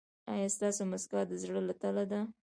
[0.33, 2.21] ایا ستاسو مسکا د زړه له تله ده؟